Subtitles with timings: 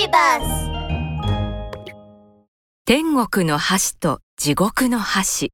[0.00, 0.70] リバス
[2.86, 5.52] 天国の箸と地獄の箸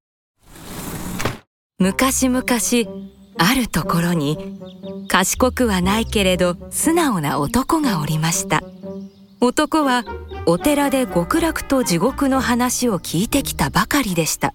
[1.78, 2.44] 昔々
[3.38, 4.60] あるところに
[5.08, 8.60] 賢くはないけれど素直な男がおりました。
[9.40, 10.04] 男は
[10.44, 14.52] お寺で極楽と地獄の話を聞いてきたばかりでした。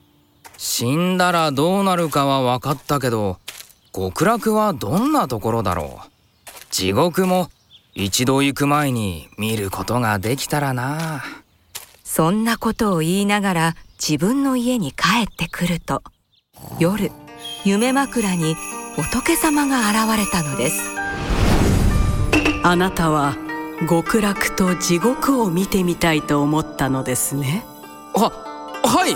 [0.57, 3.39] 死んだらどうなるかは分かったけど
[3.91, 6.09] 極楽はどんなところだろう？
[6.69, 7.49] 地獄も
[7.93, 11.23] 一度行く前に見ることができたらな。
[12.03, 16.01] そんなことを言いながら自分の家に帰ってくると
[16.79, 17.11] 夜
[17.63, 18.55] 夢枕に
[18.95, 20.81] 仏様が現れたのです。
[22.63, 23.37] あなたは
[23.89, 27.63] 極楽と地獄を見てみたいと思ったのですね。
[28.13, 28.31] は
[28.83, 29.15] はい。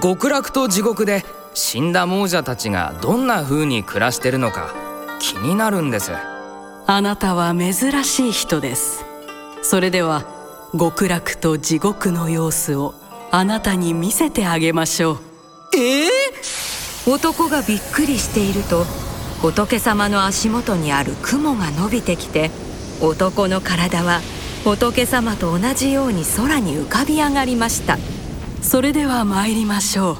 [0.00, 4.74] 極楽と地獄で死んだ亡者たちがどんな風に暮らしてるのか
[5.18, 6.12] 気になるんです
[6.90, 9.04] あなたは珍しい人です。
[9.60, 10.24] それでは
[10.72, 12.94] 極楽と地獄の様子を
[13.30, 15.18] あなたに見せてあげましょう。
[15.76, 18.84] ええー、男がびっくりしていると
[19.42, 22.50] 仏様の足元にある雲が伸びてきて
[23.02, 24.22] 男の体は
[24.64, 27.98] 仏様と同じように空に浮かび上がりました。
[28.62, 30.16] それでは参りましょう。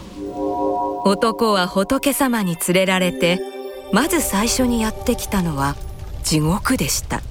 [1.08, 3.40] 男は仏様に連れられて
[3.90, 5.74] まず最初にやってきたのは
[6.28, 7.22] 地獄でした。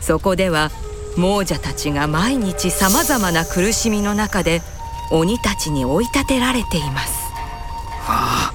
[0.00, 0.72] そこでは
[1.16, 4.62] 亡者たちが毎日さまざまな苦しみの中で
[5.12, 7.30] 鬼たちに追い立てられています。
[8.00, 8.52] はあ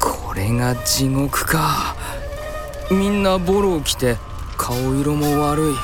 [0.00, 1.94] これが地獄か。
[2.90, 4.16] みんなボロを着て
[4.56, 5.74] 顔色も悪い。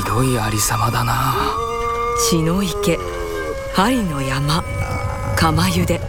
[0.00, 1.34] ひどいありさまだな。
[2.30, 2.98] 血の池
[3.74, 4.64] 針の山
[5.36, 6.00] 釜茹で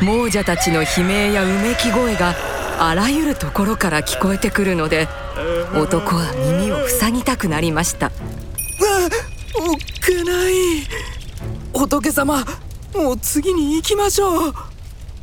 [0.00, 5.08] 亡者たちの悲鳴やうめき声があらゆるところから聞こえてくるので
[5.74, 8.10] 男は耳を塞ぎたくなりました。
[9.56, 10.54] おっかない。
[11.72, 12.44] 仏様
[12.94, 14.54] もう次に行きましょう。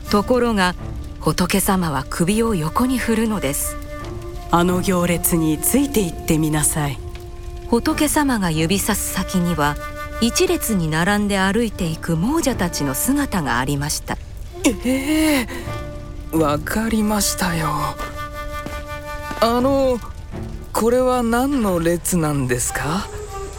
[0.09, 0.75] ところが
[1.19, 3.78] 仏様は首を横に振るのです。
[4.51, 6.97] あの行列について行ってみなさい。
[7.69, 9.78] 仏様が指さす先には
[10.19, 14.17] 一列に並んで歩いていく亡者たちの姿がありました。
[14.66, 15.47] ええ。
[15.47, 15.80] ー、
[16.31, 17.67] わかりましたよ。
[19.41, 19.99] あの
[20.71, 23.07] これは何の列なんですか？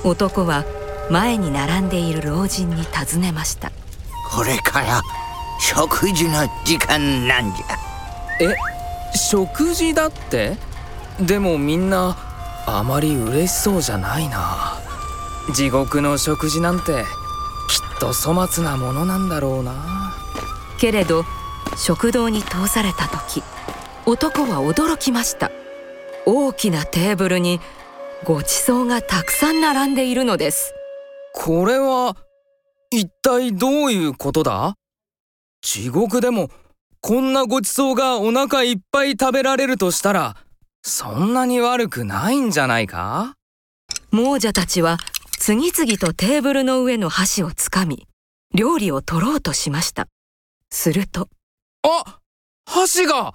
[0.04, 0.64] 男は
[1.10, 3.70] 前に並んでいる老人に尋ねました。
[4.30, 5.02] これから
[5.60, 7.66] 食事の時間なんじゃ。
[8.40, 8.56] え
[9.16, 10.56] 食事だって？
[11.20, 12.16] でもみんな
[12.66, 14.78] あまり嬉しそうじゃないな。
[15.54, 17.04] 地獄の食事なんて
[17.68, 20.14] きっと粗末なものなんだろうな。
[20.78, 21.24] けれど
[21.76, 23.42] 食堂に通された時
[24.06, 25.50] 男は驚きました。
[26.26, 27.60] 大きなテーブルに
[28.24, 30.72] ごちそうがたくさん並んでいるのです。
[31.34, 32.16] これは
[32.90, 34.74] 一体どういうことだ？
[35.62, 36.50] 地獄でも
[37.00, 40.36] こんなごちそうがお腹いっぱい食べられるとしたら
[40.82, 43.34] そんなに悪くないんじゃないか？
[44.12, 44.98] 亡者たちは
[45.38, 48.06] 次々とテーブルの上の箸をつかみ
[48.54, 50.06] 料理を取ろうとしました。
[50.70, 51.28] すると
[51.84, 52.20] あ
[52.64, 53.34] 箸が。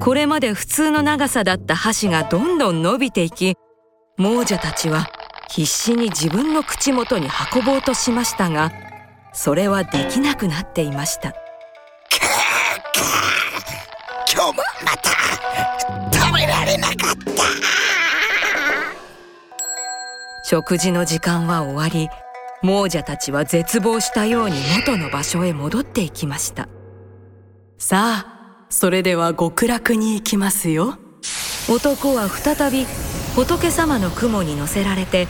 [0.00, 3.56] これまで普通の長さだった箸がどんどん伸びていき
[4.16, 5.06] 亡者たちは
[5.48, 8.72] 必死に自分の口元に運ぼうとしましたが
[9.32, 11.34] それはできなくなっていました。
[14.32, 15.10] 今日もまた
[16.10, 17.42] 食べられなかった
[20.44, 22.08] 食事の時間は終わり
[22.62, 26.66] 亡者たちは絶望したように元の場所へ戻っていきました
[27.82, 30.98] さあそれでは極楽に行きますよ。
[31.68, 32.86] 男は再び
[33.34, 35.26] 仏様の雲に乗せられて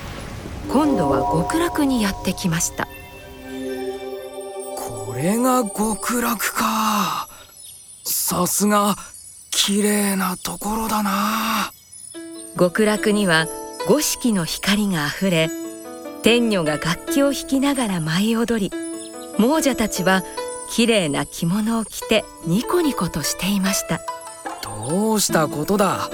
[0.70, 2.86] 今度は極楽にやってきました。
[4.76, 7.26] これが極楽か。
[8.04, 8.96] さすが
[9.50, 11.72] 綺麗なところだな。
[12.58, 13.46] 極楽には
[13.88, 15.49] 五色の光があふれ
[16.22, 18.76] 天女が楽器を弾きながら舞い踊り
[19.38, 20.22] 亡者たちは
[20.72, 24.00] 綺麗な着物を着てニコニコとしていました。
[24.62, 26.08] どうしたことだ？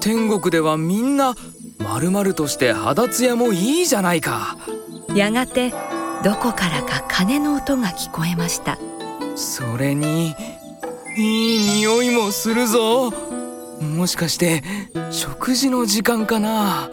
[0.00, 1.36] 天国ではみんな
[1.78, 4.56] 丸々として肌ツヤもいいじゃないか。
[5.14, 5.70] やがて
[6.24, 8.78] どこからか鐘の音が聞こえました。
[9.36, 10.34] それに
[11.16, 13.12] いい匂いもするぞ。
[13.80, 14.64] もしかして
[15.12, 16.90] 食事の時間かな？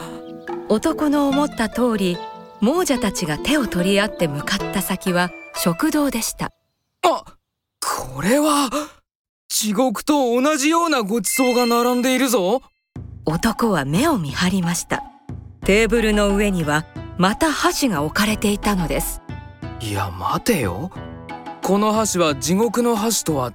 [0.69, 2.19] 男の思った通り
[2.62, 6.45] 亡者たちが手を取り合って向かった先は食堂でした。
[6.45, 6.51] あ
[8.13, 8.69] これは
[9.48, 12.62] 地獄と同じようなごちそうが並んでいるぞ。
[13.25, 15.04] 男は目を見張りました。
[15.63, 16.86] テーブルの上には
[17.18, 19.22] また箸が置かれていたのです。
[19.80, 20.92] いや待てよ。
[21.63, 23.54] この箸は地獄の箸とは違う。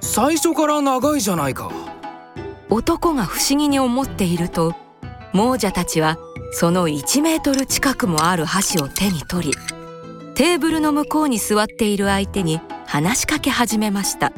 [0.00, 1.72] 最初から長いじゃないか。
[2.70, 4.76] 男が不思議に思っていると
[5.34, 6.18] 亡者たちは
[6.52, 9.54] その1メートル近くもある箸を手に取り
[10.34, 14.32] テーブルの向こうに座っている相手に話しかけ始めました。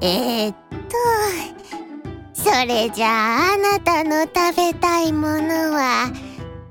[0.00, 0.60] えー、っと
[2.32, 6.08] それじゃああなたの食べたいものは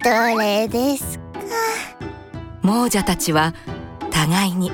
[0.01, 1.23] どれですか？
[2.63, 3.53] 亡者たちは
[4.11, 4.71] 互いに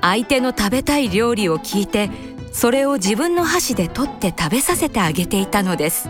[0.00, 2.08] 相手の食べたい料理を聞いて
[2.52, 6.08] それを自分の箸で取って食べさせてあげていたのです。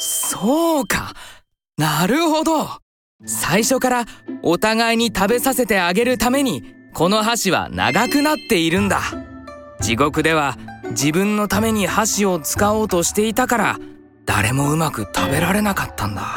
[0.00, 1.14] そうか。
[1.78, 2.68] なるほど。
[3.24, 4.04] 最初から
[4.42, 9.00] お互いに食べさせてあげるためにこの箸は長くなっているんだ。
[9.80, 10.56] 地獄では
[10.90, 13.78] 自分のために箸を使おうとしていたから
[14.26, 16.34] 誰もうまく食べられなかったんだ。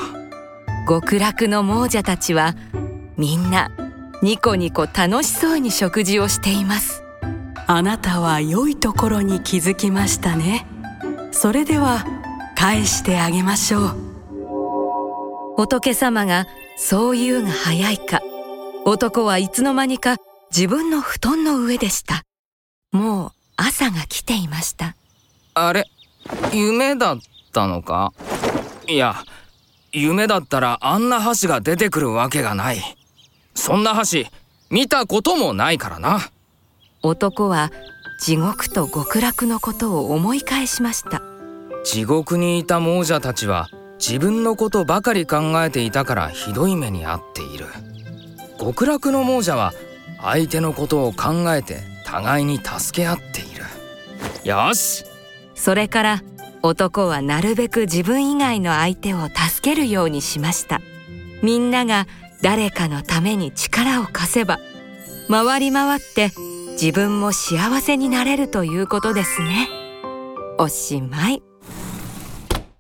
[0.88, 2.56] 極楽の亡者たちは
[3.18, 3.72] みんな
[4.22, 7.04] ニコニコ楽しそうに食事をしています。
[7.68, 10.66] あなたは良いところに気づきましたね。
[11.32, 12.06] それでは
[12.56, 13.96] 返してあげましょう。
[15.58, 16.46] 仏様が
[16.78, 18.22] そう言うが早いか
[18.86, 20.18] 男はいつの間にか
[20.56, 22.22] 自分の布団の上でした。
[22.92, 24.96] もう朝が来ていました。
[25.56, 25.86] あれ？
[26.54, 27.18] 夢だっ
[27.52, 28.14] たのか？
[28.88, 29.16] いや
[29.92, 32.78] 夢だったらあんな箸が出てくるわけがない。
[33.56, 34.28] そんな箸
[34.70, 36.20] 見たこともないからな。
[37.02, 37.72] 男は
[38.20, 41.24] 地獄と極楽のことを思い返しました。
[41.84, 47.66] 地獄にいた亡者たちは自分のことばかり考えていたからひどい目に遭っている。
[48.60, 49.74] 極楽の亡者は
[50.24, 53.64] 相手のことを考えて互いに助け合っている。
[54.44, 55.06] よし。
[55.54, 56.24] それから
[56.62, 60.82] 男はなるべく自分以外の相手を助けるようにしました。
[61.42, 62.08] みんなが
[62.42, 64.60] 誰かのために力を貸せば
[65.30, 66.32] 回り回って
[66.74, 69.70] 自分も幸せになれるということですね。
[70.58, 71.42] おしまい